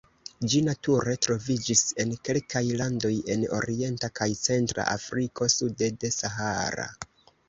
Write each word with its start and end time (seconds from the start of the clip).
Ĝi 0.51 0.59
nature 0.67 1.11
troviĝis 1.25 1.83
en 2.03 2.13
kelkaj 2.29 2.63
landoj 2.81 3.11
en 3.33 3.43
Orienta 3.57 4.09
kaj 4.21 4.29
Centra 4.39 4.87
Afriko 4.95 5.49
sude 5.57 5.91
de 6.05 6.11
Sahara. 6.17 6.87